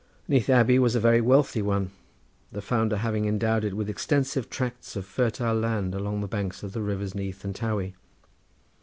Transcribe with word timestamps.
Neath 0.27 0.49
Abbey 0.49 0.79
was 0.79 0.95
a 0.95 0.99
very 0.99 1.21
wealthy 1.21 1.61
one, 1.61 1.91
the 2.51 2.59
founder 2.59 2.97
having 2.97 3.25
endowed 3.25 3.63
it 3.63 3.75
with 3.77 3.87
extensive 3.87 4.49
tracts 4.49 4.95
of 4.95 5.05
fertile 5.05 5.53
land 5.55 5.93
along 5.93 6.21
the 6.21 6.27
banks 6.27 6.63
of 6.63 6.73
the 6.73 6.81
rivers 6.81 7.13
Neath 7.13 7.45
and 7.45 7.53
Tawy. 7.53 7.93